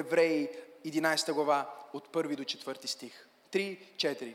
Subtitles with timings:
[0.00, 0.48] Евреи
[0.86, 3.26] 11 глава от 1 до 4 стих.
[3.52, 4.34] 3-4.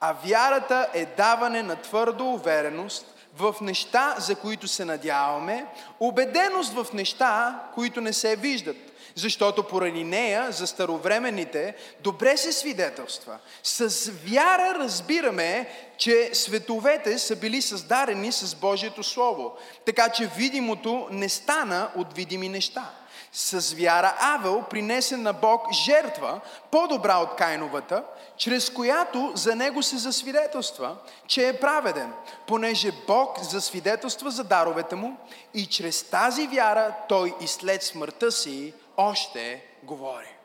[0.00, 5.66] А вярата е даване на твърда увереност в неща, за които се надяваме,
[6.00, 8.76] убеденост в неща, които не се виждат.
[9.14, 13.38] Защото поради нея, за старовременните, добре се свидетелства.
[13.62, 21.28] С вяра разбираме, че световете са били създадени с Божието Слово, така че видимото не
[21.28, 22.90] стана от видими неща.
[23.32, 28.04] С вяра Авел принесе на Бог жертва, по-добра от Кайновата,
[28.36, 32.12] чрез която за него се засвидетелства, че е праведен,
[32.46, 35.16] понеже Бог засвидетелства за даровете му
[35.54, 40.36] и чрез тази вяра той и след смъртта си още говори.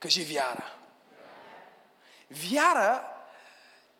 [0.00, 0.72] Кажи вяра.
[2.30, 3.02] Вяра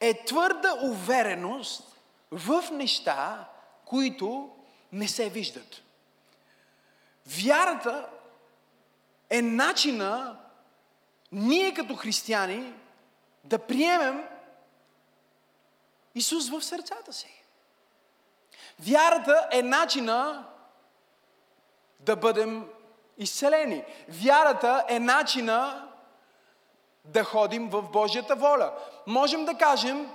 [0.00, 1.96] е твърда увереност
[2.30, 3.48] в неща,
[3.84, 4.50] които
[4.92, 5.82] не се виждат.
[7.26, 8.08] Вярата
[9.30, 10.38] е начина
[11.32, 12.72] ние като християни
[13.44, 14.24] да приемем
[16.14, 17.44] Исус в сърцата си.
[18.78, 20.48] Вярата е начина
[22.00, 22.68] да бъдем
[23.18, 23.84] изцелени.
[24.08, 25.88] Вярата е начина
[27.04, 28.72] да ходим в Божията воля.
[29.06, 30.10] Можем да кажем,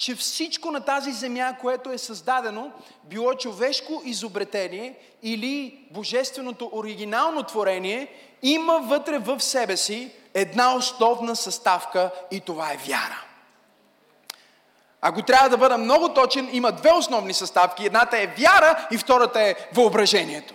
[0.00, 2.70] че всичко на тази земя, което е създадено,
[3.04, 12.10] било човешко изобретение или божественото оригинално творение, има вътре в себе си една основна съставка
[12.30, 13.24] и това е вяра.
[15.00, 17.86] Ако трябва да бъда много точен, има две основни съставки.
[17.86, 20.54] Едната е вяра и втората е въображението.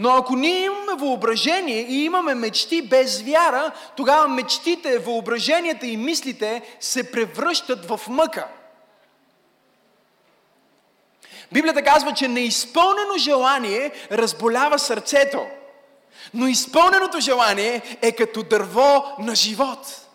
[0.00, 6.62] Но ако ние имаме въображение и имаме мечти без вяра, тогава мечтите, въображенията и мислите
[6.80, 8.46] се превръщат в мъка.
[11.52, 15.46] Библията казва, че неизпълнено желание разболява сърцето.
[16.34, 20.06] Но изпълненото желание е като дърво на живот.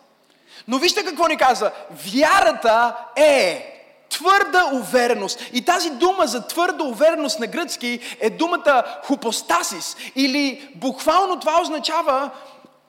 [0.67, 1.71] Но вижте какво ни казва.
[1.91, 3.74] Вярата е
[4.09, 5.39] твърда увереност.
[5.53, 9.95] И тази дума за твърда увереност на гръцки е думата хупостасис.
[10.15, 12.29] Или буквално това означава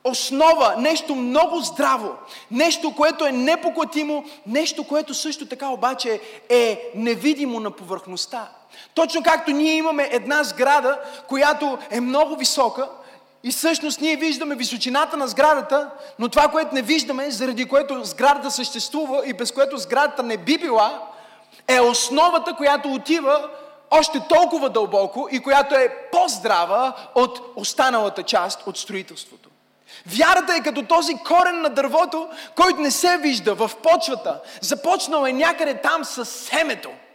[0.04, 2.12] основа, нещо много здраво,
[2.50, 8.48] нещо, което е непоклатимо, нещо, което също така обаче е невидимо на повърхността.
[8.94, 10.98] Точно както ние имаме една сграда,
[11.28, 12.88] която е много висока,
[13.44, 18.50] и всъщност ние виждаме височината на сградата, но това, което не виждаме, заради което сградата
[18.50, 21.02] съществува и без което сградата не би била,
[21.68, 23.48] е основата, която отива
[23.90, 29.48] още толкова дълбоко и която е по-здрава от останалата част от строителството.
[30.06, 34.40] Вярата е като този корен на дървото, който не се вижда в почвата.
[34.60, 36.90] Започнал е някъде там с семето–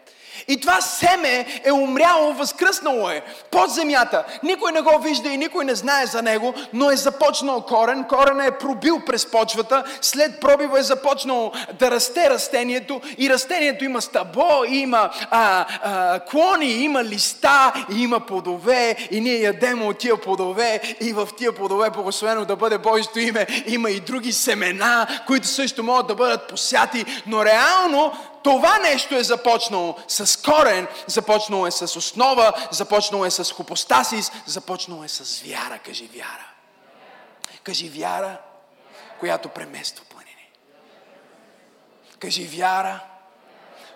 [0.48, 3.22] и това семе е умряло, възкръснало е
[3.52, 4.24] под земята.
[4.44, 8.04] Никой не го вижда и никой не знае за него, но е започнал корен.
[8.04, 9.84] Корен е пробил през почвата.
[10.02, 13.02] След пробива е започнало да расте растението.
[13.18, 18.96] И растението има стъбо, има а, а, клони, има листа, има плодове.
[19.12, 20.96] И ние ядем от тия плодове.
[21.02, 25.84] И в тия плодове, благословено да бъде Божието име, има и други семена, които също
[25.84, 27.06] могат да бъдат посяти.
[27.28, 28.14] Но реално
[28.44, 35.04] това нещо е започнало с корен, започнало е с основа, започнало е с хупостасис, започнало
[35.04, 35.80] е с вяра.
[35.80, 36.48] Кажи вяра.
[37.64, 38.38] Кажи вяра,
[39.20, 40.52] която премества планини.
[42.20, 43.00] Кажи вяра,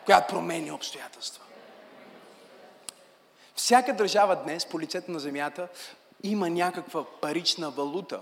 [0.06, 1.44] която променя обстоятелства.
[3.56, 5.68] Всяка държава днес по лицето на земята
[6.24, 8.22] има някаква парична валута,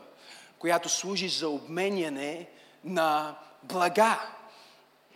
[0.60, 2.48] която служи за обменяне
[2.84, 4.20] на блага,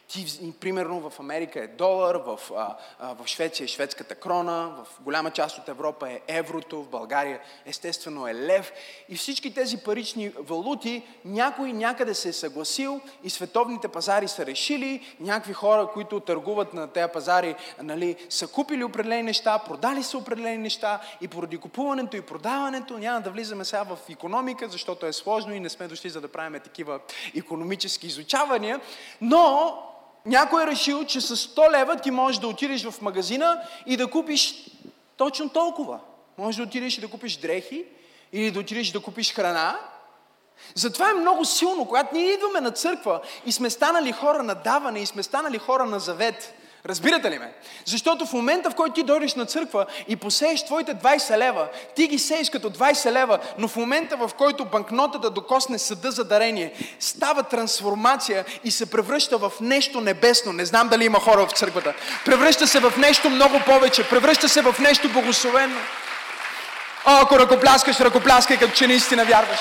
[0.07, 5.01] ти, примерно в Америка е долар, в, а, а, в Швеция е шведската крона, в
[5.01, 8.71] голяма част от Европа е еврото, в България естествено е лев.
[9.09, 15.15] И всички тези парични валути някой някъде се е съгласил и световните пазари са решили,
[15.19, 20.57] някакви хора, които търгуват на тези пазари, нали, са купили определени неща, продали са определени
[20.57, 25.53] неща и поради купуването и продаването, няма да влизаме сега в економика, защото е сложно
[25.53, 26.99] и не сме дошли за да правим такива
[27.35, 28.81] економически изучавания,
[29.21, 29.73] но
[30.27, 34.07] някой е решил, че с 100 лева ти можеш да отидеш в магазина и да
[34.07, 34.53] купиш
[35.17, 35.99] точно толкова.
[36.37, 37.85] Може да отидеш и да купиш дрехи,
[38.33, 39.79] или да отидеш да купиш храна.
[40.75, 44.99] Затова е много силно, когато ние идваме на църква и сме станали хора на даване
[44.99, 46.53] и сме станали хора на завет.
[46.89, 47.51] Разбирате ли ме?
[47.85, 52.07] Защото в момента, в който ти дойдеш на църква и посееш твоите 20 лева, ти
[52.07, 56.73] ги сееш като 20 лева, но в момента, в който банкнотата докосне съда за дарение,
[56.99, 60.53] става трансформация и се превръща в нещо небесно.
[60.53, 61.93] Не знам дали има хора в църквата.
[62.25, 64.09] Превръща се в нещо много повече.
[64.09, 65.75] Превръща се в нещо благословено.
[67.05, 69.59] О, ако ръкопляскаш, ръкопляскай, като че наистина вярваш.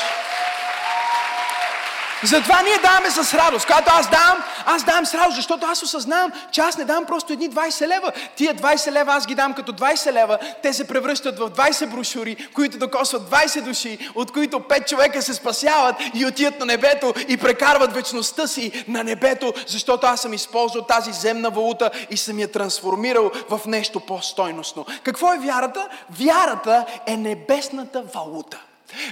[2.25, 3.67] Затова ние даваме с радост.
[3.67, 7.33] Когато аз давам, аз давам с радост, защото аз осъзнавам, че аз не давам просто
[7.33, 8.13] едни 20 лева.
[8.37, 10.39] Тия 20 лева аз ги дам като 20 лева.
[10.63, 15.35] Те се превръщат в 20 брошури, които докосват 20 души, от които 5 човека се
[15.35, 20.85] спасяват и отият на небето и прекарват вечността си на небето, защото аз съм използвал
[20.85, 24.87] тази земна валута и съм я трансформирал в нещо по-стойностно.
[25.03, 25.89] Какво е вярата?
[26.11, 28.59] Вярата е небесната валута.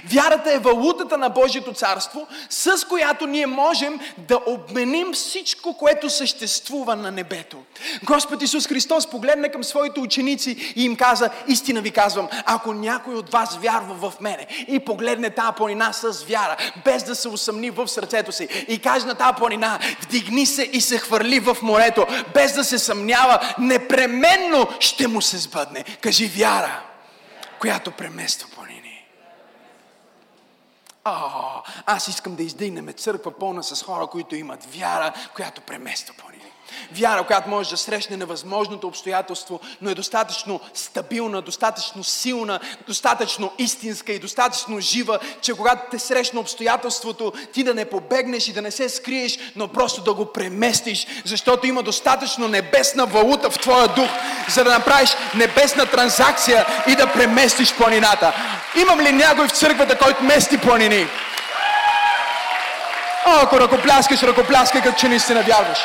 [0.05, 6.95] Вярата е валутата на Божието царство, с която ние можем да обменим всичко, което съществува
[6.95, 7.57] на небето.
[8.03, 13.15] Господ Исус Христос погледна към своите ученици и им каза, истина ви казвам, ако някой
[13.15, 17.69] от вас вярва в мене и погледне тази планина с вяра, без да се усъмни
[17.69, 22.07] в сърцето си и каже на тази планина, вдигни се и се хвърли в морето,
[22.33, 25.83] без да се съмнява, непременно ще му се сбъдне.
[26.01, 26.81] Кажи вяра,
[27.59, 28.47] която премества
[31.07, 36.31] О, аз искам да издигнем църква пълна с хора, които имат вяра, която премества по
[36.91, 44.11] Вяра, която може да срещне невъзможното обстоятелство, но е достатъчно стабилна, достатъчно силна, достатъчно истинска
[44.11, 48.71] и достатъчно жива, че когато те срещне обстоятелството, ти да не побегнеш и да не
[48.71, 54.09] се скриеш, но просто да го преместиш, защото има достатъчно небесна валута в твоя дух,
[54.49, 58.33] за да направиш небесна транзакция и да преместиш планината.
[58.81, 61.07] Имам ли някой в църквата, който мести планини?
[63.25, 65.79] О, ако ръкопляскаш, ръкопляскай, като че наистина вярваш.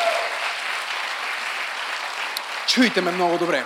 [2.67, 3.63] Чуйте ме много добре.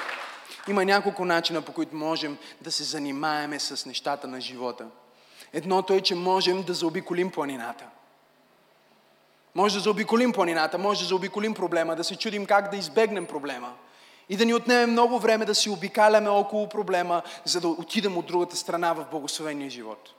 [0.67, 4.85] Има няколко начина, по които можем да се занимаеме с нещата на живота.
[5.53, 7.85] Едното е, че можем да заобиколим планината.
[9.55, 13.73] Може да заобиколим планината, може да заобиколим проблема, да се чудим как да избегнем проблема.
[14.29, 18.25] И да ни отнеме много време да си обикаляме около проблема, за да отидем от
[18.25, 20.13] другата страна в благословения живот.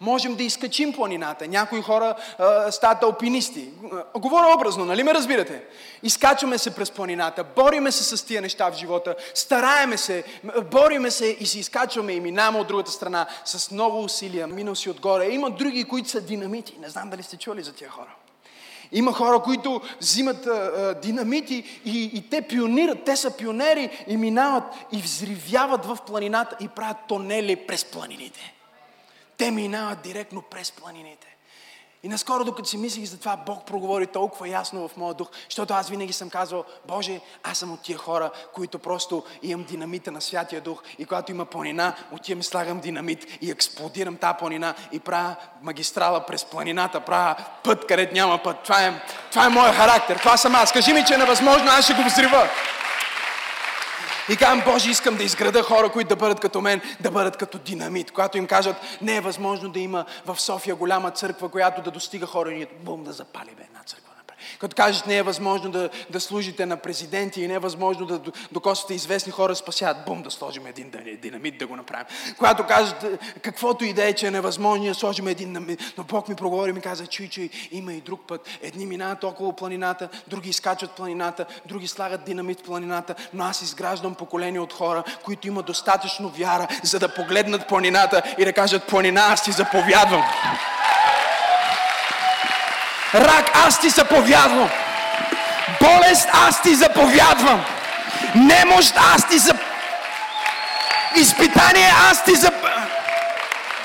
[0.00, 1.48] Можем да изкачим планината.
[1.48, 3.68] Някои хора а, стават алпинисти.
[4.16, 5.62] Говоря образно, нали ме разбирате?
[6.02, 10.24] Изкачваме се през планината, бориме се с тия неща в живота, стараеме се,
[10.70, 14.46] бориме се и се изкачваме и минаваме от другата страна с много усилия.
[14.46, 15.28] Минал си отгоре.
[15.28, 16.76] Има други, които са динамити.
[16.80, 18.14] Не знам дали сте чули за тия хора.
[18.92, 24.16] Има хора, които взимат а, а, динамити и, и те пионират, те са пионери и
[24.16, 28.54] минават и взривяват в планината и правят тонели през планините.
[29.36, 31.34] Те минават директно през планините.
[32.04, 35.74] И наскоро, докато си мислих за това, Бог проговори толкова ясно в моя дух, защото
[35.74, 40.20] аз винаги съм казвал, Боже, аз съм от тия хора, които просто имам динамита на
[40.20, 45.00] Святия Дух и когато има планина, отивам и слагам динамит и експлодирам тази планина и
[45.00, 48.62] правя магистрала през планината, правя път, където няма път.
[48.62, 50.72] Това е, това е моят характер, това съм аз.
[50.72, 52.48] Кажи ми, че е невъзможно, аз ще го взрива.
[54.28, 57.58] И казвам, Боже, искам да изграда хора, които да бъдат като мен, да бъдат като
[57.58, 58.10] динамит.
[58.10, 62.26] Когато им кажат, не е възможно да има в София голяма църква, която да достига
[62.26, 64.03] хора, и бум да запалим една църква.
[64.58, 68.20] Като кажеш, не е възможно да, да служите на президенти и не е възможно да
[68.52, 70.92] докосвате известни хора спасяват, бум, да сложим един
[71.22, 72.06] динамит да го направим.
[72.38, 72.94] Когато кажеш,
[73.42, 75.80] каквото и е, че е невъзможно, да сложим един динамит.
[75.98, 78.48] Но Бог ми проговори и ми каза, чуй, чуй, има и друг път.
[78.62, 84.14] Едни минават около планината, други изкачват планината, други слагат динамит в планината, но аз изграждам
[84.14, 89.20] поколение от хора, които имат достатъчно вяра, за да погледнат планината и да кажат, планина,
[89.20, 90.24] аз ти заповядвам.
[93.14, 94.70] Рак, аз ти заповядвам.
[95.80, 97.64] Болест, аз ти заповядвам.
[98.34, 99.54] Немощ, аз ти за...
[101.16, 102.50] Изпитание, аз ти за...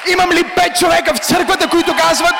[0.07, 2.33] Имам ли пет човека в църквата, които казват,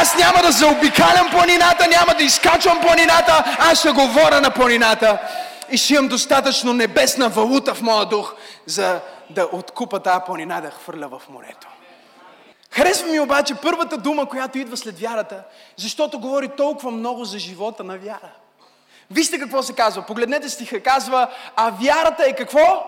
[0.00, 5.18] аз няма да заобикалям планината, няма да изкачвам планината, аз ще говоря на планината
[5.70, 8.34] и ще имам достатъчно небесна валута в моя дух,
[8.66, 9.00] за
[9.30, 11.66] да откупа тази планина да хвърля в морето.
[12.70, 15.42] Харесва ми обаче първата дума, която идва след вярата,
[15.76, 18.30] защото говори толкова много за живота на вяра.
[19.10, 20.06] Вижте какво се казва.
[20.06, 20.82] Погледнете стиха.
[20.82, 22.84] Казва, а вярата е какво?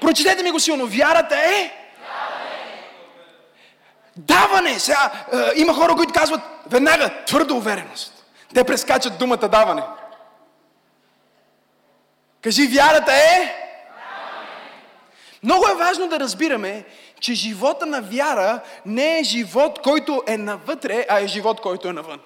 [0.00, 0.86] Прочетете ми го силно.
[0.86, 1.72] Вярата е?
[4.16, 4.78] Даване.
[4.78, 8.24] Сега, е, има хора, които казват веднага твърда увереност.
[8.54, 9.82] Те прескачат думата даване.
[12.42, 13.66] Кажи, вярата е?
[15.42, 16.84] Много е важно да разбираме,
[17.20, 21.92] че живота на вяра не е живот, който е навътре, а е живот, който е
[21.92, 22.20] навън.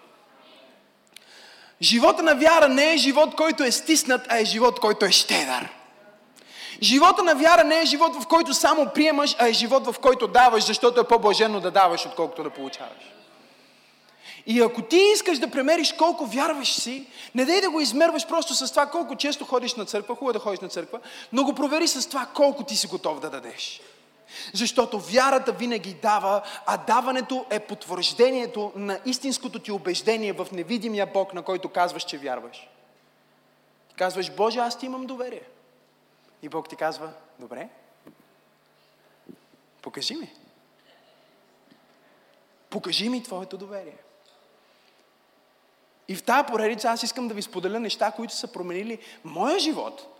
[1.83, 5.69] Живота на вяра не е живот, който е стиснат, а е живот, който е щедър.
[6.83, 10.27] Живота на вяра не е живот, в който само приемаш, а е живот, в който
[10.27, 13.15] даваш, защото е по-блажено да даваш, отколкото да получаваш.
[14.47, 18.55] И ако ти искаш да премериш колко вярваш си, не дай да го измерваш просто
[18.55, 21.01] с това колко често ходиш на църква, хубаво е да ходиш на църква,
[21.33, 23.81] но го провери с това колко ти си готов да дадеш.
[24.55, 31.35] Защото вярата винаги дава, а даването е потвърждението на истинското ти убеждение в невидимия Бог,
[31.35, 32.69] на който казваш, че вярваш.
[33.97, 35.43] Казваш, Боже, аз ти имам доверие.
[36.43, 37.69] И Бог ти казва, добре,
[39.83, 40.33] покажи ми.
[42.71, 43.97] Покажи ми твоето доверие.
[46.09, 50.20] И в тази поредица аз искам да ви споделя неща, които са променили моя живот.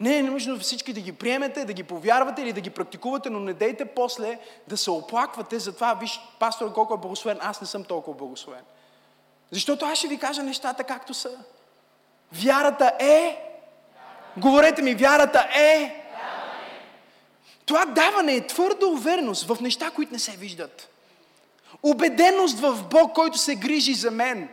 [0.00, 3.40] Не е нужно всички да ги приемете, да ги повярвате или да ги практикувате, но
[3.40, 7.66] не дейте после да се оплаквате за това, виж, пастор, колко е благословен, аз не
[7.66, 8.62] съм толкова благословен.
[9.50, 11.30] Защото аз ще ви кажа нещата както са.
[12.32, 13.38] Вярата е...
[14.36, 16.00] Говорете ми, вярата е...
[17.66, 20.88] Това даване е твърда увереност в неща, които не се виждат.
[21.82, 24.48] Убеденост в Бог, който се грижи за мен.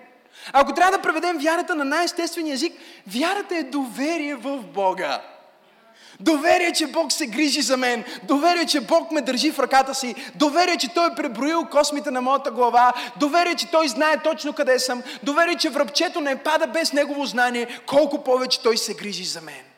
[0.53, 2.73] Ако трябва да преведем вярата на най-естествения език,
[3.07, 5.21] вярата е доверие в Бога.
[6.21, 8.03] Доверие, че Бог се грижи за мен.
[8.23, 10.15] Доверие, че Бог ме държи в ръката си.
[10.35, 12.93] Доверие, че Той е преброил космите на моята глава.
[13.19, 15.03] Доверие, че Той знае точно къде съм.
[15.23, 17.67] Доверие, че връбчето не пада без Негово знание.
[17.85, 19.70] Колко повече Той се грижи за мен.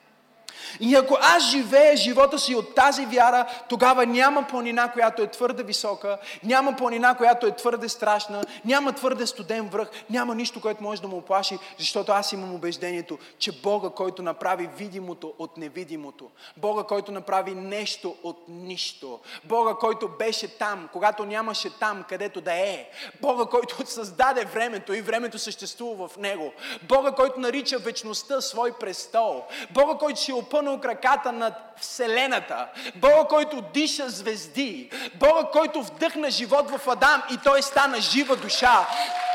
[0.79, 5.63] И ако аз живея живота си от тази вяра, тогава няма планина, която е твърде
[5.63, 11.01] висока, няма планина, която е твърде страшна, няма твърде студен връх, няма нищо, което може
[11.01, 16.83] да му оплаши, защото аз имам убеждението, че Бога, който направи видимото от невидимото, Бога,
[16.83, 22.89] който направи нещо от нищо, Бога, който беше там, когато нямаше там, където да е,
[23.21, 26.53] Бога, който създаде времето и времето съществува в Него,
[26.83, 32.67] Бога, който нарича вечността свой престол, Бога, който си опъна опънал краката над Вселената.
[32.96, 34.89] Бога, който диша звезди.
[35.15, 38.88] Бога, който вдъхна живот в Адам и той стана жива душа.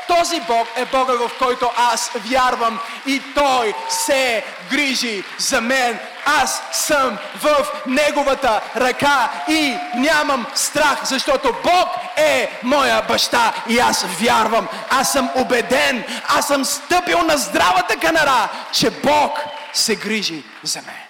[0.07, 5.99] Този Бог е Бога, в който аз вярвам и Той се грижи за мен.
[6.41, 14.05] Аз съм в Неговата ръка и нямам страх, защото Бог е моя баща и аз
[14.21, 14.67] вярвам.
[14.89, 19.39] Аз съм убеден, аз съм стъпил на здравата канара, че Бог
[19.73, 21.08] се грижи за мен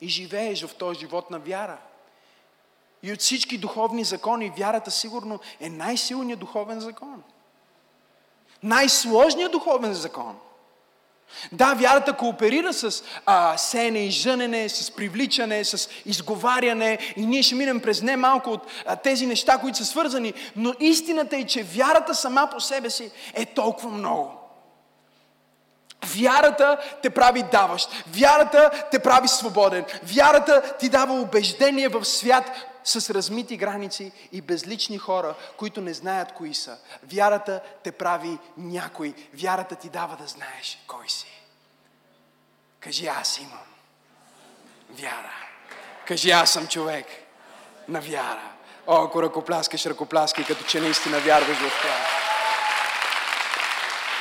[0.00, 1.78] и живееш в този живот на вяра.
[3.02, 7.22] И от всички духовни закони, вярата сигурно е най-силният духовен закон.
[8.62, 10.38] Най-сложният духовен закон.
[11.52, 17.54] Да, вярата кооперира с а, сене и жънене, с привличане, с изговаряне и ние ще
[17.54, 21.62] минем през не малко от а, тези неща, които са свързани, но истината е, че
[21.62, 24.35] вярата сама по себе си е толкова много.
[26.04, 27.88] Вярата те прави даващ.
[28.06, 29.84] Вярата те прави свободен.
[30.02, 32.44] Вярата ти дава убеждение в свят
[32.84, 36.78] с размити граници и безлични хора, които не знаят кои са.
[37.12, 39.14] Вярата те прави някой.
[39.34, 41.42] Вярата ти дава да знаеш кой си.
[42.80, 43.58] Кажи, аз имам
[44.90, 45.32] вяра.
[46.06, 47.06] Кажи, аз съм човек
[47.88, 48.50] на вяра.
[48.86, 51.94] О, ако ръкопляскаш, ръкопляскай, като че наистина вярваш в това.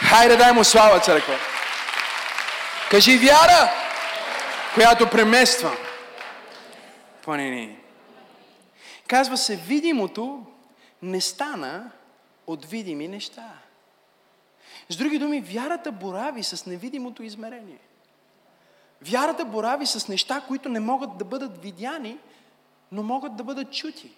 [0.10, 1.40] Хайде, дай му слава, църква.
[2.92, 3.72] Кажи вяра,
[4.74, 5.72] която премества
[7.24, 7.78] планини.
[9.08, 10.46] Казва се, видимото
[11.02, 11.92] не стана
[12.48, 13.54] от видими неща.
[14.90, 17.80] С други думи, вярата борави с невидимото измерение.
[19.02, 22.18] Вярата борави с неща, които не могат да бъдат видяни,
[22.92, 24.12] но могат да бъдат чути.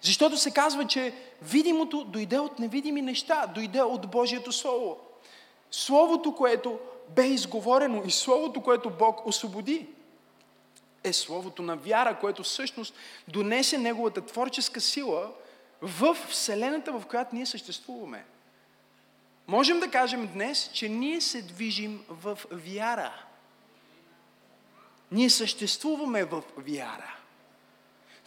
[0.00, 4.96] Защото се казва, че видимото дойде от невидими неща, дойде от Божието Слово.
[5.70, 9.86] Словото, което бе изговорено и Словото, което Бог освободи,
[11.04, 12.94] е Словото на вяра, което всъщност
[13.28, 15.30] донесе Неговата творческа сила
[15.82, 18.24] в Вселената, в която ние съществуваме.
[19.46, 23.12] Можем да кажем днес, че ние се движим в вяра.
[25.12, 27.16] Ние съществуваме в вяра.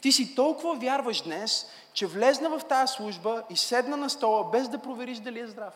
[0.01, 4.69] Ти си толкова вярваш днес, че влезна в тази служба и седна на стола, без
[4.69, 5.73] да провериш дали е здрав.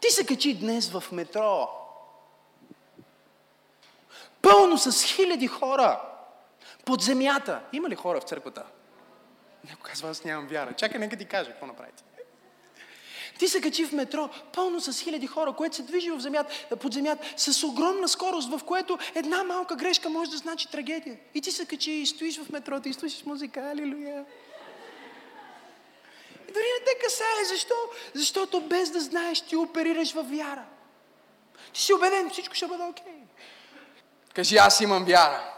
[0.00, 1.68] Ти се качи днес в метро.
[4.42, 6.00] Пълно с хиляди хора.
[6.84, 7.60] Под земята.
[7.72, 8.64] Има ли хора в църквата?
[9.68, 10.72] Някой казва, аз нямам вяра.
[10.72, 12.02] Чакай, нека ти кажа какво направите.
[13.38, 16.92] Ти се качи в метро, пълно с хиляди хора, което се движи в земята, под
[16.92, 21.16] земята, с огромна скорост, в което една малка грешка може да значи трагедия.
[21.34, 24.24] И ти се качи и стоиш в метрото и слушаш музика, алилуя.
[26.52, 27.44] Дори не те касае.
[27.48, 27.74] Защо?
[28.14, 30.64] Защото без да знаеш, ти оперираш във вяра.
[31.72, 33.04] Ти си убеден, всичко ще бъде окей.
[33.04, 34.34] Okay.
[34.34, 35.52] Кажи, аз имам вяра.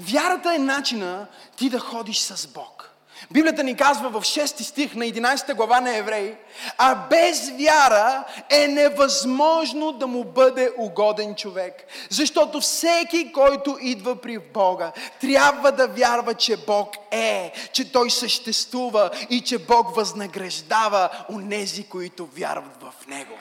[0.00, 2.89] Вярата е начина ти да ходиш с Бог.
[3.30, 6.34] Библията ни казва в 6 стих на 11 глава на Евреи,
[6.78, 11.74] а без вяра е невъзможно да му бъде угоден човек.
[12.10, 19.10] Защото всеки, който идва при Бога, трябва да вярва, че Бог е, че Той съществува
[19.30, 23.34] и че Бог възнаграждава нези, които вярват в Него.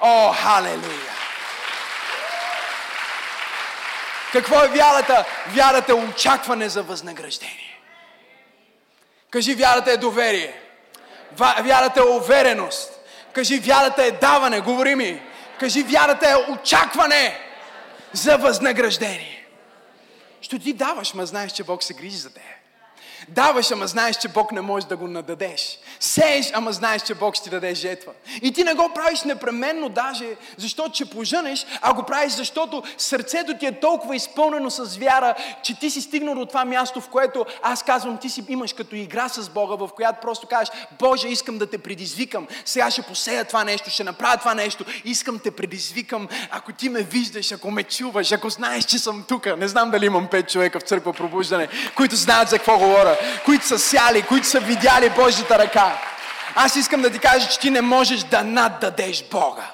[0.00, 1.14] О, халелуя!
[4.32, 5.24] Какво е вярата?
[5.48, 7.73] Вярата е очакване за възнаграждение.
[9.34, 10.54] Кажи, вярата е доверие.
[11.38, 12.92] Вярата е увереност.
[13.32, 14.60] Кажи, вярата е даване.
[14.60, 15.22] Говори ми.
[15.60, 17.40] Кажи, вярата е очакване
[18.12, 19.46] за възнаграждение.
[20.40, 22.42] Що ти даваш, ма знаеш, че Бог се грижи за теб.
[23.28, 25.78] Даваш, ама знаеш, че Бог не може да го нададеш.
[26.00, 28.12] Сееш, ама знаеш, че Бог ще ти даде жетва.
[28.42, 30.26] И ти не го правиш непременно даже,
[30.56, 35.78] защото че поженеш, а го правиш, защото сърцето ти е толкова изпълнено с вяра, че
[35.78, 39.28] ти си стигнал до това място, в което аз казвам, ти си имаш като игра
[39.28, 42.46] с Бога, в която просто кажеш, Боже, искам да те предизвикам.
[42.64, 44.84] Сега ще посея това нещо, ще направя това нещо.
[45.04, 46.28] Искам те предизвикам.
[46.50, 49.46] Ако ти ме виждаш, ако ме чуваш, ако знаеш, че съм тук.
[49.58, 53.13] Не знам дали имам пет човека в църква пробуждане, които знаят за какво говоря
[53.44, 55.98] които са сяли, които са видяли Божията ръка.
[56.54, 59.70] Аз искам да ти кажа, че ти не можеш да наддадеш Бога.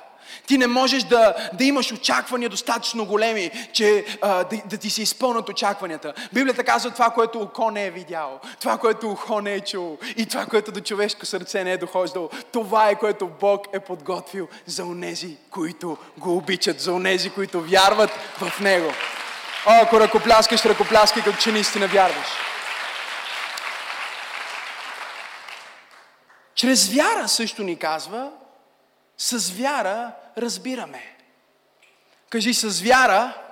[0.46, 5.02] Ти не можеш да, да имаш очаквания достатъчно големи, че а, да, да ти се
[5.02, 6.12] изпълнат очакванията.
[6.32, 10.26] Библията казва това, което око не е видяло, това, което ухо не е чуло и
[10.26, 12.30] това, което до човешко сърце не е дохождало.
[12.52, 18.10] Това е което Бог е подготвил за онези, които го обичат, за онези, които вярват
[18.40, 18.92] в Него.
[19.66, 22.49] О, ако ръкопляскаш, ръкопляскай, като че наистина вярваш.
[26.60, 28.32] Чрез вяра също ни казва,
[29.18, 31.16] с вяра разбираме.
[32.28, 33.42] Кажи с вяра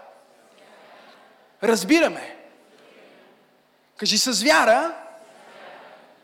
[1.62, 2.36] разбираме.
[3.96, 4.94] Кажи с вяра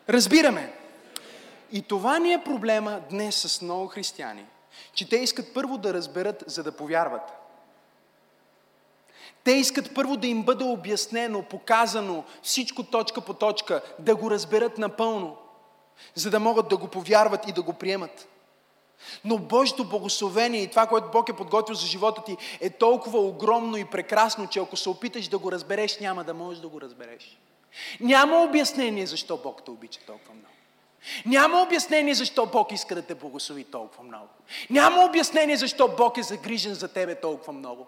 [0.09, 0.73] разбираме.
[1.71, 4.45] И това ни е проблема днес с много християни,
[4.93, 7.31] че те искат първо да разберат, за да повярват.
[9.43, 14.77] Те искат първо да им бъде обяснено, показано всичко точка по точка, да го разберат
[14.77, 15.37] напълно
[16.15, 18.27] за да могат да го повярват и да го приемат.
[19.25, 23.77] Но Божието благословение и това, което Бог е подготвил за живота ти, е толкова огромно
[23.77, 27.37] и прекрасно, че ако се опиташ да го разбереш, няма да можеш да го разбереш.
[27.99, 30.55] Няма обяснение защо Бог те обича толкова много.
[31.25, 34.27] Няма обяснение защо Бог иска да те благослови толкова много.
[34.69, 37.87] Няма обяснение защо Бог е загрижен за тебе толкова много.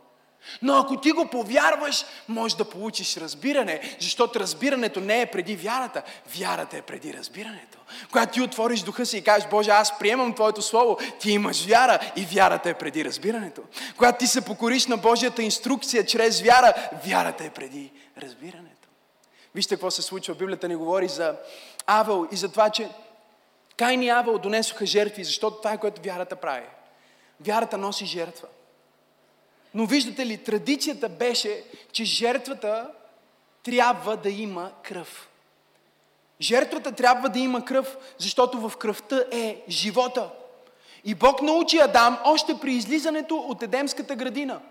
[0.62, 6.04] Но ако ти го повярваш, можеш да получиш разбиране, защото разбирането не е преди вярата.
[6.38, 7.78] Вярата е преди разбирането.
[8.12, 12.00] Когато ти отвориш духа си и кажеш, Боже, аз приемам Твоето Слово, ти имаш вяра
[12.16, 13.62] и вярата е преди разбирането.
[13.98, 16.74] Когато ти се покориш на Божията инструкция чрез вяра,
[17.06, 18.88] вярата е преди разбирането.
[19.56, 20.36] Вижте какво се случва.
[20.36, 21.36] Библията ни говори за
[21.88, 22.90] Авел и за това, че
[23.78, 26.66] Кайн и Авел донесоха жертви, защото това е което вярата прави.
[27.40, 28.48] Вярата носи жертва.
[29.78, 32.90] Но виждате ли, традицията беше, че жертвата
[33.64, 35.30] трябва да има кръв.
[36.42, 40.30] Жертвата трябва да има кръв, защото в кръвта е живота.
[41.04, 44.62] И Бог научи Адам още при излизането от Едемската градина.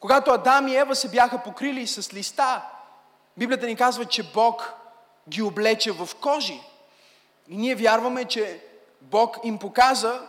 [0.00, 2.62] Когато Адам и Ева се бяха покрили с листа,
[3.36, 4.74] Библията ни казва, че Бог
[5.28, 6.60] ги облече в кожи.
[7.48, 8.60] И ние вярваме, че
[9.00, 10.28] Бог им показа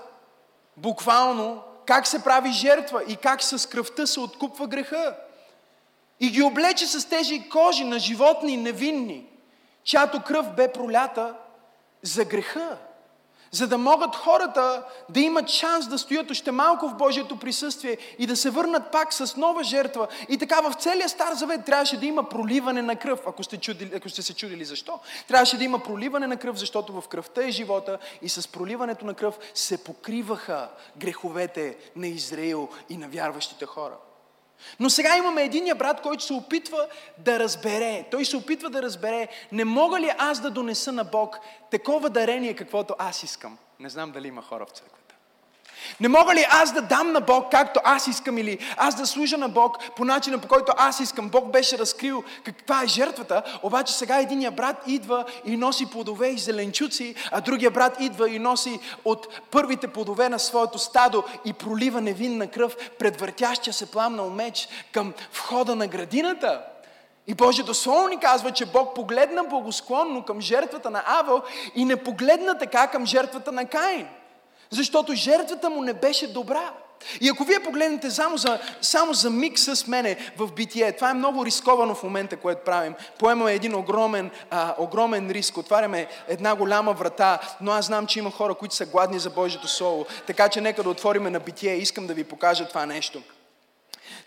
[0.78, 5.16] буквално как се прави жертва и как с кръвта се откупва греха.
[6.20, 9.26] И ги облече с тези кожи на животни невинни,
[9.84, 11.36] чиято кръв бе пролята
[12.02, 12.78] за греха.
[13.52, 18.28] За да могат хората да имат шанс да стоят още малко в Божието присъствие и
[18.28, 20.08] да се върнат пак с нова жертва.
[20.30, 23.92] И така в целия Стар Завет трябваше да има проливане на кръв, ако сте, чудили,
[23.96, 25.00] ако сте се чудили защо.
[25.28, 29.14] Трябваше да има проливане на кръв, защото в кръвта е живота и с проливането на
[29.14, 33.96] кръв се покриваха греховете на Израил и на вярващите хора.
[34.80, 38.06] Но сега имаме единия брат, който се опитва да разбере.
[38.12, 41.40] Той се опитва да разбере, не мога ли аз да донеса на Бог
[41.72, 43.58] такова дарение, каквото аз искам.
[43.80, 44.99] Не знам дали има хора в църква.
[46.00, 49.38] Не мога ли аз да дам на Бог както аз искам или аз да служа
[49.38, 51.30] на Бог по начина по който аз искам?
[51.30, 56.38] Бог беше разкрил каква е жертвата, обаче сега единия брат идва и носи плодове и
[56.38, 62.02] зеленчуци, а другия брат идва и носи от първите плодове на своето стадо и пролива
[62.02, 66.62] невинна кръв пред въртящия се пламнал меч към входа на градината.
[67.28, 71.42] И Божието Слово ни казва, че Бог погледна благосклонно към жертвата на Авел
[71.76, 74.08] и не погледна така към жертвата на Каин.
[74.72, 76.72] Защото жертвата му не беше добра.
[77.22, 81.14] И ако вие погледнете само за, само за миг с мене в битие, това е
[81.14, 82.94] много рисковано в момента, което правим.
[83.20, 88.32] Поемаме един огромен, а, огромен риск, отваряме една голяма врата, но аз знам, че има
[88.32, 90.06] хора, които са гладни за Божието Слово.
[90.28, 91.76] Така че нека да отвориме на битие.
[91.76, 93.22] Искам да ви покажа това нещо.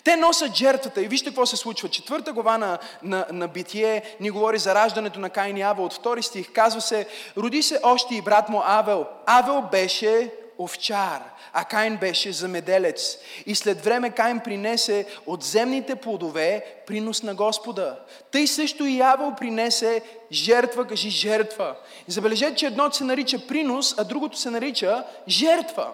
[0.05, 1.89] Те носят жертвата и вижте какво се случва.
[1.89, 5.85] Четвърта глава на, на, на Битие ни говори за раждането на Каин и Авел.
[5.85, 9.07] От втори стих казва се, роди се още и брат му Авел.
[9.27, 13.19] Авел беше овчар а Каин беше замеделец.
[13.47, 17.97] И след време Каин принесе от земните плодове принос на Господа.
[18.31, 20.03] Тъй също и Авел принесе
[20.33, 21.75] жертва, кажи жертва.
[22.09, 25.89] Забележете, че едното се нарича принос, а другото се нарича жертва.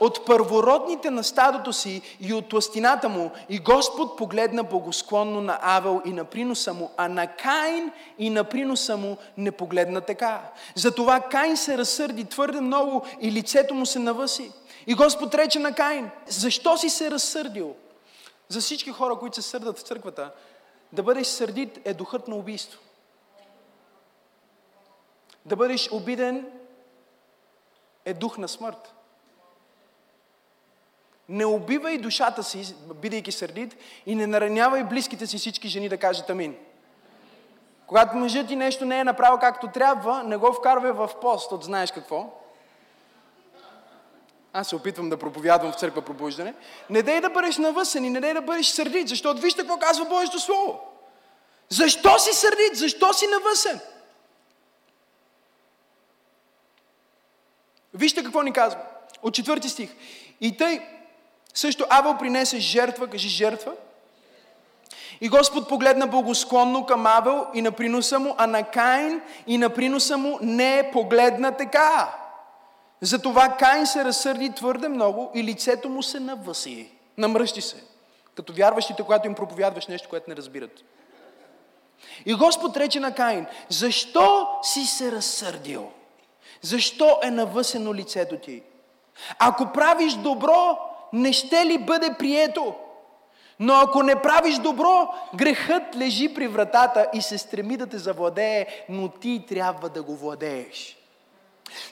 [0.00, 6.02] От първородните на стадото си и от пластината му и Господ погледна благосклонно на Авел
[6.04, 10.40] и на приноса му, а на Каин и на приноса му не погледна така.
[10.74, 14.52] Затова Каин се разсърди твърде много и лицето му се навъси.
[14.86, 17.74] И Господ рече на Каин, защо си се разсърдил?
[18.54, 20.32] За всички хора, които се сърдат в църквата,
[20.92, 22.80] да бъдеш сърдит е духът на убийство.
[25.44, 26.52] Да бъдеш обиден
[28.04, 28.94] е дух на смърт.
[31.28, 36.30] Не убивай душата си, бидейки сърдит, и не наранявай близките си всички жени да кажат
[36.30, 36.56] амин.
[37.86, 41.64] Когато мъжът ти нещо не е направил както трябва, не го вкарвай в пост от
[41.64, 42.43] знаеш какво.
[44.56, 46.54] Аз се опитвам да проповядвам в църква пробуждане.
[46.90, 50.04] Не дай да бъдеш навъсен и не дай да бъдеш сърдит, защото вижте какво казва
[50.04, 50.80] Божието Слово.
[51.68, 52.74] Защо си сърдит?
[52.74, 53.80] Защо си навъсен?
[57.94, 58.80] Вижте какво ни казва.
[59.22, 59.90] От четвърти стих.
[60.40, 60.80] И тъй,
[61.54, 63.72] също Авел принесе жертва, кажи жертва.
[65.20, 69.70] И Господ погледна благосклонно към Авел и на приноса му, а на Каин и на
[69.70, 72.23] приноса му не е погледна така.
[73.04, 76.90] Затова Каин се разсърди твърде много и лицето му се навъси.
[77.18, 77.76] Намръщи се.
[78.34, 80.82] Като вярващите, когато им проповядваш нещо, което не разбират.
[82.26, 85.90] И Господ рече на Каин, защо си се разсърдил?
[86.62, 88.62] Защо е навъсено лицето ти?
[89.38, 90.78] Ако правиш добро,
[91.12, 92.74] не ще ли бъде прието?
[93.60, 98.66] Но ако не правиш добро, грехът лежи при вратата и се стреми да те завладее,
[98.88, 101.03] но ти трябва да го владееш.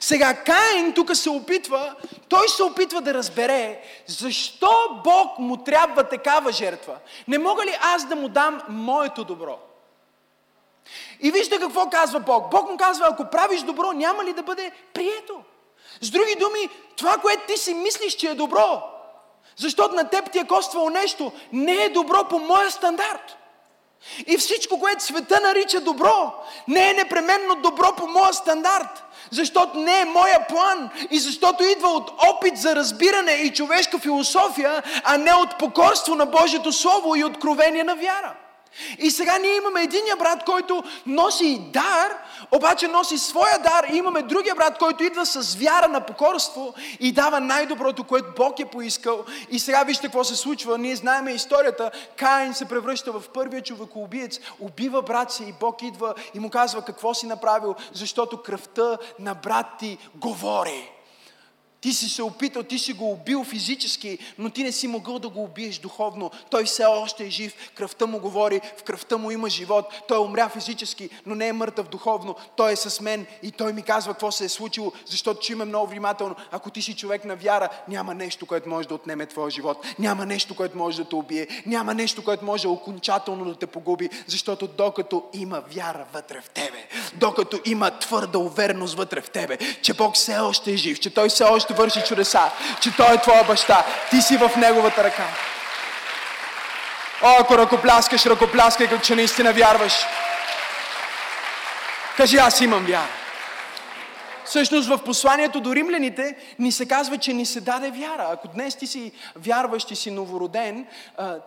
[0.01, 1.95] Сега Каин тук се опитва,
[2.29, 6.97] той се опитва да разбере защо Бог му трябва такава жертва.
[7.29, 9.59] Не мога ли аз да му дам моето добро?
[11.21, 12.51] И вижте какво казва Бог.
[12.51, 15.41] Бог му казва, ако правиш добро, няма ли да бъде прието?
[16.01, 18.83] С други думи, това, което ти си мислиш, че е добро,
[19.57, 23.37] защото на теб ти е коствало нещо, не е добро по моя стандарт.
[24.27, 26.35] И всичко, което света нарича добро,
[26.69, 31.89] не е непременно добро по моя стандарт защото не е моя план и защото идва
[31.89, 37.25] от опит за разбиране и човешка философия, а не от покорство на Божието Слово и
[37.25, 38.35] откровение на вяра.
[38.99, 42.17] И сега ние имаме единия брат, който носи дар,
[42.51, 47.13] обаче носи своя дар и имаме другия брат, който идва с вяра на покорство и
[47.13, 49.25] дава най-доброто, което Бог е поискал.
[49.51, 50.79] И сега вижте какво се случва.
[50.79, 51.91] Ние знаем историята.
[52.17, 56.83] Каин се превръща в първия човекоубиец, убива брат си и Бог идва и му казва
[56.83, 61.02] какво си направил, защото кръвта на брат ти говори.
[61.83, 65.29] Ти си се опитал, ти си го убил физически, но ти не си могъл да
[65.29, 66.31] го убиеш духовно.
[66.51, 69.87] Той все още е жив, кръвта му говори, в кръвта му има живот.
[70.09, 72.37] Той умря физически, но не е мъртъв духовно.
[72.57, 75.87] Той е с мен и той ми казва какво се е случило, защото чуме много
[75.87, 76.35] внимателно.
[76.51, 79.87] Ако ти си човек на вяра, няма нещо, което може да отнеме твоя живот.
[79.99, 81.47] Няма нещо, което може да те убие.
[81.67, 86.89] Няма нещо, което може окончателно да те погуби, защото докато има вяра вътре в тебе,
[87.15, 91.29] докато има твърда увереност вътре в тебе, че Бог все още е жив, че Той
[91.29, 93.85] все още ще върши чудеса, че Той е твоя баща.
[94.11, 95.27] Ти си в Неговата ръка.
[97.23, 99.93] О, ако ръкопляскаш, ръкопляскай, като че наистина вярваш.
[102.17, 103.09] Кажи, аз имам вяра.
[104.45, 108.29] Всъщност в посланието до римляните ни се казва, че ни се даде вяра.
[108.33, 110.87] Ако днес ти си вярващ и си новороден,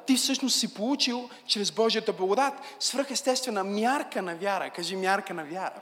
[0.05, 4.69] ти всъщност си получил чрез Божията благодат свръхестествена мярка на вяра.
[4.69, 5.79] Кажи мярка на вяра.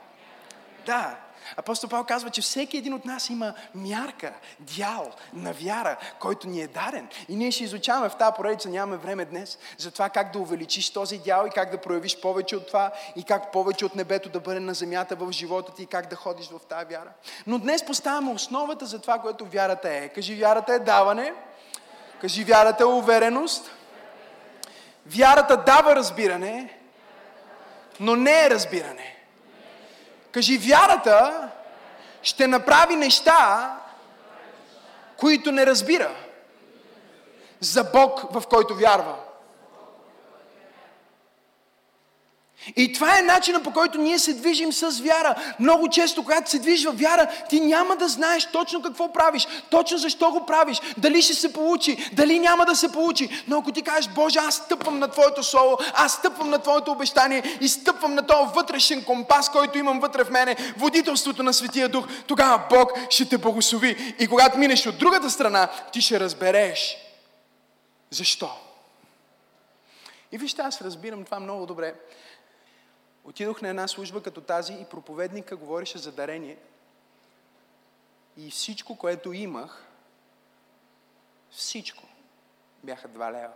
[0.86, 1.14] Да,
[1.56, 6.62] Апостол Павел казва, че всеки един от нас има мярка, дял на вяра, който ни
[6.62, 7.08] е даден.
[7.28, 10.90] И ние ще изучаваме в тази поредица, нямаме време днес, за това как да увеличиш
[10.90, 14.40] този дял и как да проявиш повече от това и как повече от небето да
[14.40, 17.10] бъде на земята в живота ти и как да ходиш в тази вяра.
[17.46, 20.08] Но днес поставяме основата за това, което вярата е.
[20.08, 21.32] Кажи, вярата е даване.
[22.20, 23.70] Кажи, вярата е увереност.
[25.06, 26.78] Вярата дава разбиране,
[28.00, 29.13] но не е разбиране.
[30.34, 31.48] Кажи, вярата
[32.22, 33.70] ще направи неща,
[35.16, 36.10] които не разбира.
[37.60, 39.16] за Бог, в който вярва.
[42.76, 45.34] И това е начинът по който ние се движим с вяра.
[45.60, 50.30] Много често, когато се движиш вяра, ти няма да знаеш точно какво правиш, точно защо
[50.30, 53.44] го правиш, дали ще се получи, дали няма да се получи.
[53.48, 57.58] Но ако ти кажеш, Боже, аз стъпвам на Твоето Слово, аз стъпвам на Твоето обещание
[57.60, 62.06] и стъпвам на този вътрешен компас, който имам вътре в мене, водителството на Светия Дух,
[62.26, 64.14] тогава Бог ще те благослови.
[64.18, 66.96] И когато минеш от другата страна, ти ще разбереш
[68.10, 68.50] защо.
[70.32, 71.94] И вижте, аз разбирам това много добре.
[73.24, 76.58] Отидох на една служба като тази и проповедника говореше за дарение.
[78.36, 79.86] И всичко, което имах,
[81.50, 82.04] всичко,
[82.82, 83.52] бяха 2 лева.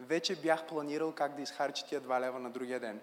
[0.00, 3.00] Вече бях планирал как да изхарча тия 2 лева на другия ден.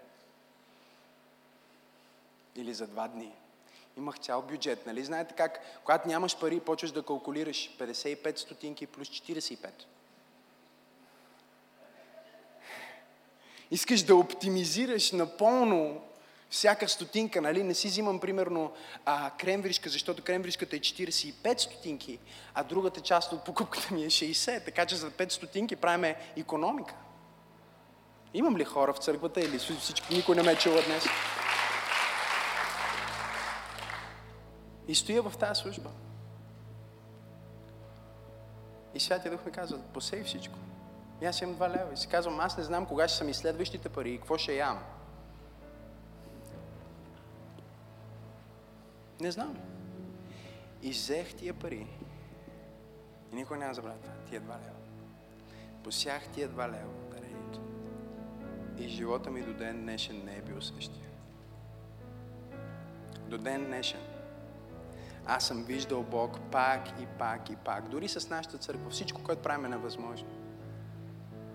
[2.56, 3.32] Или за два дни.
[3.96, 4.86] Имах цял бюджет.
[4.86, 9.70] Нали знаете как, когато нямаш пари, почваш да калкулираш 55 стотинки плюс 45.
[13.70, 16.00] Искаш да оптимизираш напълно
[16.50, 17.62] всяка стотинка, нали?
[17.62, 18.72] Не си взимам примерно
[19.04, 22.18] а, кремвришка, защото кремвришката е 45 стотинки,
[22.54, 26.94] а другата част от покупката ми е 60, така че за 5 стотинки правим економика.
[28.34, 31.04] Имам ли хора в църквата или всички, никой не ме е чува днес?
[34.88, 35.90] И стоя в тази служба.
[38.94, 40.58] И Святия Дух ми казва, посей всичко.
[41.22, 41.92] И аз имам два лева.
[41.94, 44.56] И си казвам, аз не знам кога ще са ми следващите пари и какво ще
[44.56, 44.82] ям.
[49.20, 49.56] Не знам.
[50.82, 51.86] И взех тия пари.
[53.32, 54.14] И никой няма забравя това.
[54.28, 54.78] Тия два лева.
[55.84, 57.60] Посях тия два лева дарението.
[58.78, 61.08] И живота ми до ден днешен не е бил същия.
[63.26, 64.00] До ден днешен.
[65.26, 67.88] Аз съм виждал Бог пак и пак и пак.
[67.88, 68.90] Дори с нашата църква.
[68.90, 70.28] Всичко, което правим е невъзможно.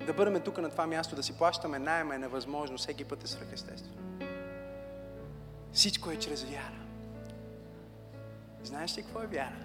[0.05, 3.27] Да бъдем тук на това място, да си плащаме найема е невъзможно, всеки път е
[3.27, 4.03] свръхестествено.
[5.73, 6.79] Всичко е чрез вяра.
[8.63, 9.57] Знаеш ли какво е вяра?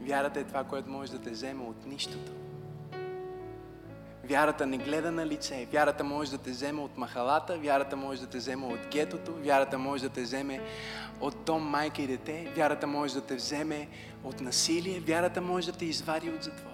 [0.00, 2.32] Вярата е това, което може да те вземе от нищото.
[4.24, 5.68] Вярата не гледа на лице.
[5.72, 9.78] Вярата може да те вземе от махалата, вярата може да те вземе от гетото, вярата
[9.78, 10.60] може да те вземе
[11.20, 13.88] от дом, майка и дете, вярата може да те вземе
[14.24, 16.69] от насилие, вярата може да те извади от затвора.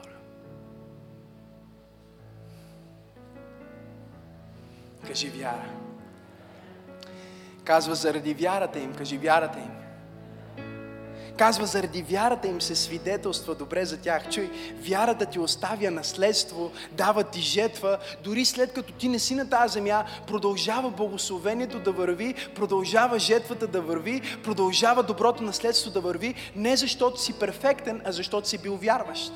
[5.16, 5.70] Кажи вяра.
[7.64, 9.70] Казва заради вярата им, кажи вярата им.
[11.38, 14.28] Казва, заради вярата им се свидетелства добре за тях.
[14.30, 14.50] Чуй,
[14.88, 19.72] вярата ти оставя наследство, дава ти жетва, дори след като ти не си на тази
[19.72, 26.76] земя, продължава благословението да върви, продължава жетвата да върви, продължава доброто наследство да върви, не
[26.76, 29.32] защото си перфектен, а защото си бил вярващ.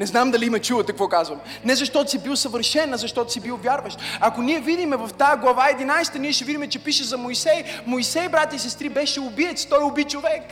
[0.00, 1.40] Не знам дали ме чувате какво казвам.
[1.64, 3.98] Не защото си бил съвършен, а защото си бил вярващ.
[4.20, 7.64] Ако ние видиме в тази глава 11, ние ще видим, че пише за Моисей.
[7.86, 9.66] Моисей, брати и сестри, беше убиец.
[9.66, 10.42] Той уби човек.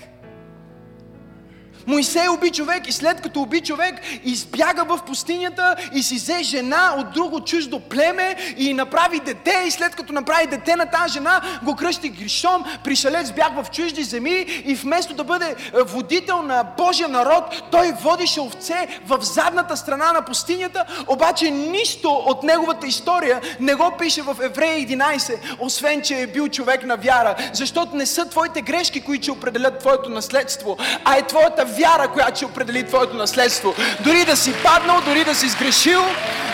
[1.88, 6.94] Моисей уби човек и след като уби човек, избяга в пустинята и си взе жена
[6.98, 9.64] от друго чуждо племе и направи дете.
[9.66, 14.04] И след като направи дете на тази жена, го кръщи Гришом, пришелец бях в чужди
[14.04, 19.76] земи и вместо да бъде е, водител на Божия народ, той водише овце в задната
[19.76, 26.02] страна на пустинята, обаче нищо от неговата история не го пише в Еврея 11, освен,
[26.02, 30.10] че е бил човек на вяра, защото не са твоите грешки, които ще определят твоето
[30.10, 33.74] наследство, а е твоята вяра, която ще определи твоето наследство.
[34.00, 36.02] Дори да си паднал, дори да си сгрешил,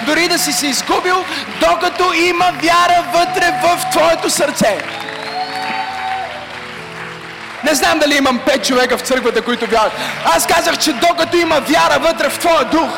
[0.07, 1.25] дори да си се изгубил,
[1.61, 4.79] докато има вяра вътре в твоето сърце.
[7.65, 9.93] Не знам дали имам пет човека в църквата, които вярват.
[10.25, 12.91] Аз казах, че докато има вяра вътре в твоя дух.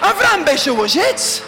[0.00, 1.42] Авраам беше лъжец.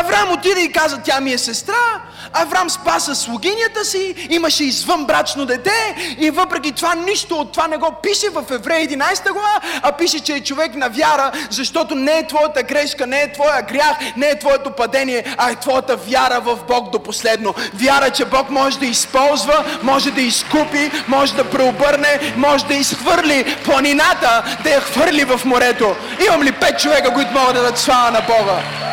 [0.00, 2.00] Авраам отиде и каза, тя ми е сестра.
[2.32, 7.94] Авраам спаса слугинята си, имаше извънбрачно дете и въпреки това нищо от това не го
[8.02, 12.26] пише в Еврея 11 глава, а пише, че е човек на вяра, защото не е
[12.26, 16.58] твоята грешка, не е твоя грях, не е твоето падение, а е твоята вяра в
[16.68, 17.54] Бог до последно.
[17.74, 23.56] Вяра, че Бог може да използва, може да изкупи, може да преобърне, може да изхвърли
[23.64, 25.96] планината, да я хвърли в морето.
[26.26, 28.85] Имам ли пет човека, които могат да дадат слава на Бога?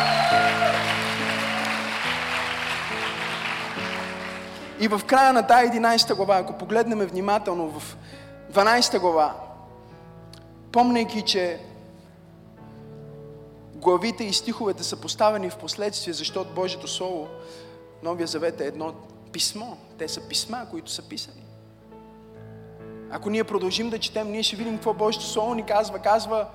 [4.84, 7.96] И в края на тази 11 глава, ако погледнем внимателно в
[8.52, 9.34] 12 глава,
[10.72, 11.60] помняйки, че
[13.74, 17.28] главите и стиховете са поставени в последствие, защото Божието Слово,
[18.02, 18.94] Новия Завет е едно
[19.32, 19.66] писмо.
[19.98, 21.44] Те са писма, които са писани.
[23.10, 25.98] Ако ние продължим да четем, ние ще видим какво Божието Слово ни казва.
[25.98, 26.46] Казва,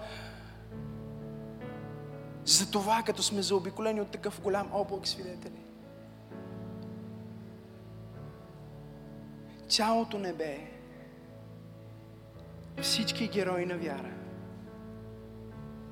[2.46, 5.69] за това, като сме заобиколени от такъв голям облак свидетели.
[9.70, 10.58] Цялото небе,
[12.82, 14.12] всички герои на вяра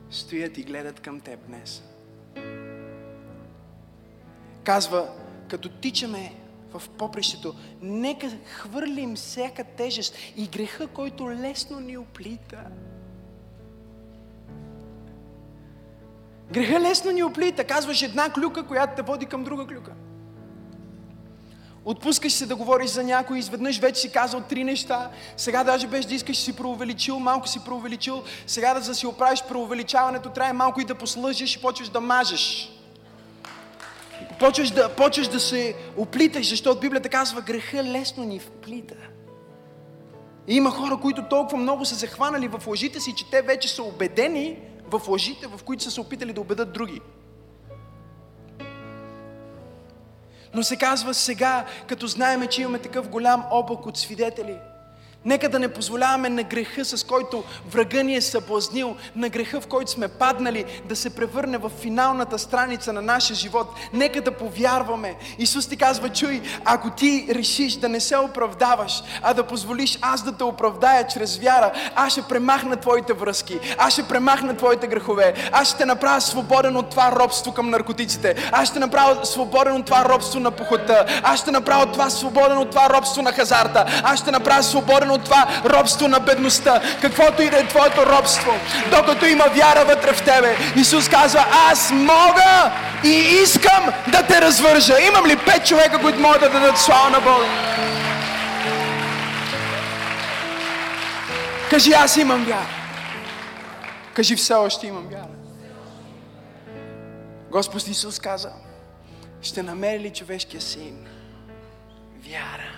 [0.10, 1.84] стоят и гледат към теб днес.
[4.64, 5.10] Казва,
[5.50, 6.34] като тичаме
[6.72, 12.66] в попрището, нека хвърлим всяка тежест и греха, който лесно ни оплита.
[16.52, 17.64] Греха лесно ни оплита.
[17.64, 19.94] Казваш една клюка, която те води към друга клюка.
[21.88, 26.06] Отпускаш се да говориш за някой, изведнъж вече си казал три неща, сега даже без
[26.06, 30.86] да искаш си преувеличил, малко си преувеличил, сега да си оправиш преувеличаването, трябва малко и
[30.86, 32.72] да послъжиш и почваш да мажеш.
[34.40, 38.96] Почваш да, почваш да се оплиташ, защото Библията казва, греха лесно ни вплита.
[40.48, 43.84] И има хора, които толкова много са захванали в лъжите си, че те вече са
[43.84, 44.60] убедени
[44.92, 47.02] в лъжите, в които са се опитали да убедат други.
[50.54, 54.58] Но се казва сега, като знаеме, че имаме такъв голям облак от свидетели–
[55.28, 59.68] Нека да не позволяваме на греха, с който врага ни е съблазнил, на греха, в
[59.68, 63.68] който сме паднали, да се превърне в финалната страница на нашия живот.
[63.94, 65.16] Нека да повярваме.
[65.40, 70.24] Исус ти казва, чуй, ако ти решиш да не се оправдаваш, а да позволиш аз
[70.24, 75.34] да те оправдая чрез вяра, аз ще премахна твоите връзки, аз ще премахна твоите грехове,
[75.52, 79.86] аз ще те направя свободен от това робство към наркотиците, аз ще направя свободен от
[79.86, 84.20] това робство на похота, аз ще направя това свободен от това робство на хазарта, аз
[84.20, 88.52] ще направя свободен от това робство на бедността, каквото и да е твоето робство,
[88.92, 90.58] докато има вяра вътре в тебе.
[90.76, 92.72] Исус казва, аз мога
[93.04, 94.94] и искам да те развържа.
[95.08, 97.46] Имам ли пет човека, които могат да дадат слава на Бога?
[101.70, 102.68] Кажи, аз имам вяра.
[104.14, 105.28] Кажи, все още имам вяра.
[107.52, 108.52] Господ Исус каза,
[109.42, 111.08] ще намери ли човешкия син
[112.30, 112.77] вяра?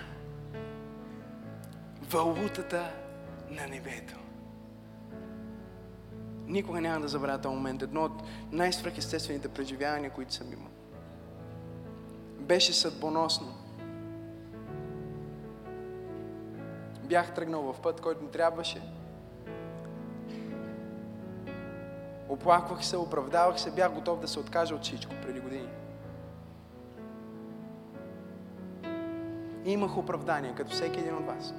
[2.10, 2.92] Валутата
[3.50, 4.16] на небето.
[6.48, 7.82] Никога няма да забравя този момент.
[7.82, 10.70] Едно от най-свръхестествените преживявания, които съм имал.
[12.40, 13.54] Беше съдбоносно.
[17.04, 18.82] Бях тръгнал в път, който ми трябваше.
[22.30, 25.70] Оплаквах се, оправдавах се, бях готов да се откажа от всичко преди години.
[29.66, 31.54] И имах оправдание, като всеки един от вас.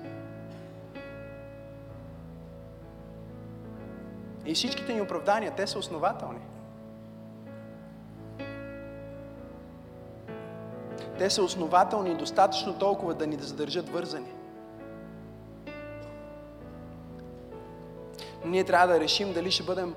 [4.47, 6.41] И всичките ни оправдания, те са основателни.
[11.19, 14.33] Те са основателни достатъчно толкова да ни задържат вързани.
[18.45, 19.95] Ние трябва да решим дали ще бъдем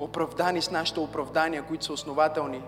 [0.00, 2.62] оправдани с нашите оправдания, които са основателни,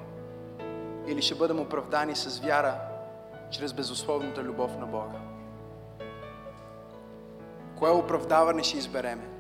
[1.07, 2.75] или ще бъдем оправдани с вяра,
[3.51, 5.19] чрез безусловната любов на Бога.
[7.79, 9.38] Кое оправдаване ще избереме?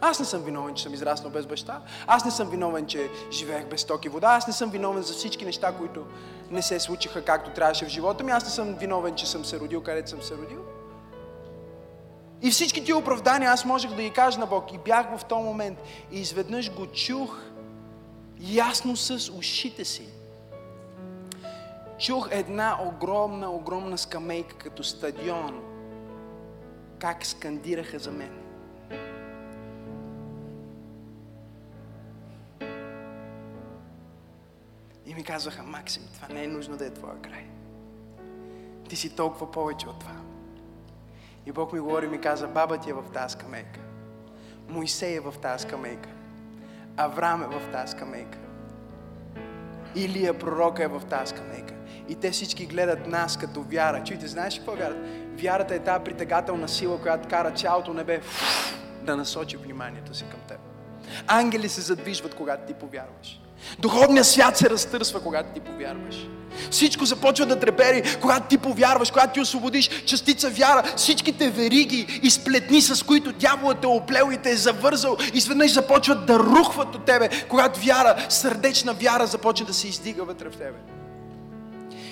[0.00, 1.80] Аз не съм виновен, че съм израснал без баща.
[2.06, 4.28] Аз не съм виновен, че живеех без ток и вода.
[4.28, 6.04] Аз не съм виновен за всички неща, които
[6.50, 8.32] не се случиха както трябваше в живота ми.
[8.32, 10.60] Аз не съм виновен, че съм се родил където съм се родил.
[12.42, 14.72] И всички ти оправдания аз можех да ги кажа на Бог.
[14.72, 15.78] И бях в този момент.
[16.12, 17.38] И изведнъж го чух
[18.40, 20.08] ясно с ушите си.
[21.98, 25.62] Чух една огромна, огромна скамейка като стадион.
[26.98, 28.45] Как скандираха за мен.
[35.26, 37.46] Казваха, Максим, това не е нужно да е твоя край.
[38.88, 40.16] Ти си толкова повече от това.
[41.46, 43.80] И Бог ми говори и ми каза, баба ти е в тази скамейка.
[44.68, 46.08] Моисей е в тази скамейка.
[46.96, 48.38] Авраам е в тази скамейка.
[49.94, 51.74] Илия пророка е в тази скамейка.
[52.08, 54.04] И те всички гледат нас като вяра.
[54.04, 54.98] Чуйте, знаеш какво вярат?
[55.40, 58.20] Вярата е тази притегателна сила, която кара цялото небе
[59.02, 60.58] да насочи вниманието си към теб.
[61.26, 63.45] Ангели се задвижват, когато ти повярваш.
[63.78, 66.26] Духовният свят се разтърсва, когато ти повярваш.
[66.70, 70.82] Всичко започва да трепери, когато ти повярваш, когато ти освободиш частица вяра.
[70.96, 76.26] Всичките вериги и сплетни, с които дяволът е оплел и те е завързал, изведнъж започват
[76.26, 80.78] да рухват от тебе, когато вяра, сърдечна вяра започва да се издига вътре в тебе.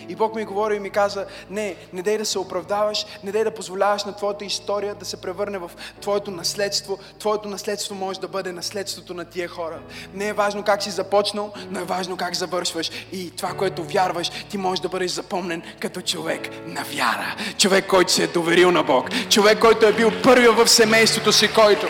[0.09, 3.45] И Бог ми говори и ми каза, не, не дай да се оправдаваш, не дай
[3.45, 6.99] да позволяваш на твоята история да се превърне в твоето наследство.
[7.19, 9.79] Твоето наследство може да бъде наследството на тия хора.
[10.15, 12.91] Не е важно как си започнал, но е важно как завършваш.
[13.13, 17.37] И това, което вярваш, ти можеш да бъдеш запомнен като човек на вяра.
[17.59, 19.11] Човек, който се е доверил на Бог.
[19.31, 21.87] Човек, който е бил първия в семейството си, който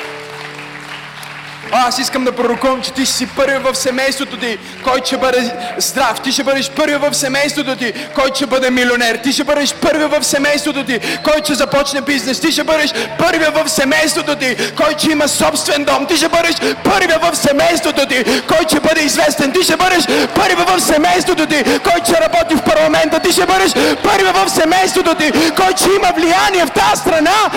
[1.77, 5.53] аз искам да пророкувам, че ти ще си първи в семейството ти, който ще бъде
[5.79, 6.21] здрав.
[6.21, 9.17] Ти ще бъдеш първи в семейството ти, който ще бъде милионер.
[9.17, 12.41] Ти ще бъдеш първи в семейството ти, който ще започне бизнес.
[12.41, 16.07] Ти ще бъдеш първи в семейството ти, който ще има собствен дом.
[16.07, 16.55] Ти ще бъдеш
[16.85, 19.53] първи в семейството ти, който ще бъде известен.
[19.53, 20.05] Ти ще бъдеш
[20.35, 23.21] първи в семейството ти, който ще работи в парламента.
[23.21, 23.73] Ти ще бъдеш
[24.03, 27.51] първи в семейството ти, който ще има влияние в тази страна.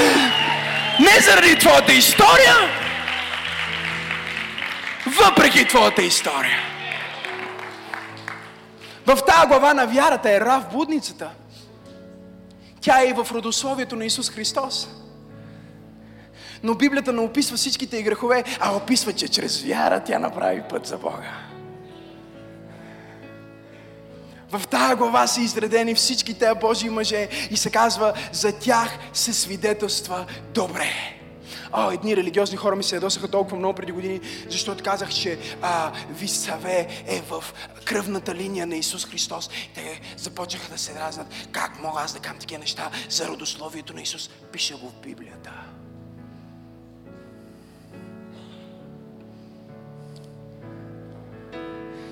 [1.00, 2.56] Не заради твоята история,
[5.08, 6.58] въпреки твоята история.
[9.06, 11.30] В тази глава на вярата е Рав Будницата.
[12.82, 14.88] Тя е и в родословието на Исус Христос.
[16.64, 20.86] Но Библията не описва всичките и грехове, а описва, че чрез вяра тя направи път
[20.86, 21.34] за Бога.
[24.52, 29.34] В тази глава са изредени всички тези Божии мъже и се казва, за тях се
[29.34, 31.17] свидетелства добре.
[31.72, 35.92] О, едни религиозни хора ми се ядосаха толкова много преди години, защото казах, че а,
[36.10, 37.44] Висаве е в
[37.86, 39.50] кръвната линия на Исус Христос.
[39.76, 41.28] Те започнаха да се разнат.
[41.52, 44.30] Как мога аз да кам такива неща за родословието на Исус?
[44.52, 45.52] Пише го в Библията.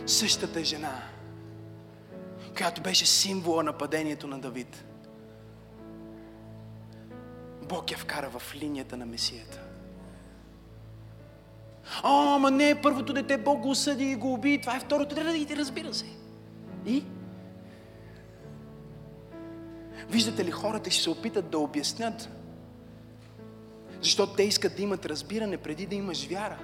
[0.08, 1.03] Същата жена,
[2.58, 4.84] която беше символа на падението на Давид–
[7.70, 9.61] Бог я вкара в линията на Месията.
[12.03, 15.55] О, ама не, първото дете Бог го осъди и го уби, това е второто дете,
[15.55, 16.05] разбира се.
[16.86, 17.03] И?
[20.09, 22.30] Виждате ли, хората ще се опитат да обяснят,
[24.01, 26.59] защото те искат да имат разбиране преди да имаш вяра.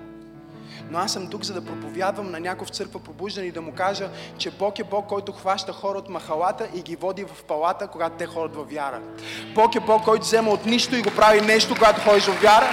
[0.89, 3.71] Но аз съм тук, за да проповядвам на някой в църква пробуждане и да му
[3.71, 7.87] кажа, че Бог е Бог, който хваща хора от махалата и ги води в палата,
[7.87, 8.99] когато те ходят във вяра.
[9.55, 12.69] Бог е Бог, който взема от нищо и го прави нещо, когато ходиш в вяра.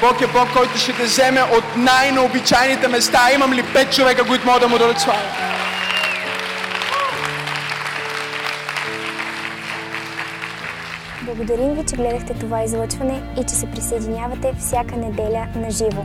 [0.00, 3.32] Бог е Бог, който ще те вземе от най-необичайните места.
[3.34, 5.22] Имам ли пет човека, които могат да му дадат слава?
[11.22, 16.04] Благодарим ви, че гледахте това излъчване и че се присъединявате всяка неделя на живо.